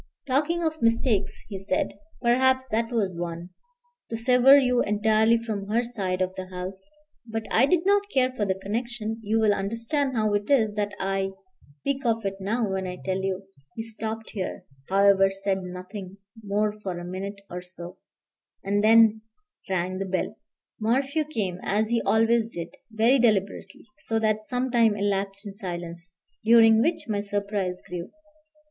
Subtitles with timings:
[0.25, 1.89] "Talking of mistakes," he said,
[2.23, 3.51] "perhaps that was one:
[4.09, 6.83] to sever you entirely from her side of the house.
[7.27, 9.19] But I did not care for the connection.
[9.21, 11.33] You will understand how it is that I
[11.67, 13.43] speak of it now when I tell you"
[13.75, 17.97] He stopped here, however, said nothing more for a minute or so,
[18.63, 19.21] and then
[19.69, 20.35] rang the bell.
[20.79, 26.11] Morphew came, as he always did, very deliberately, so that some time elapsed in silence,
[26.43, 28.09] during which my surprise grew.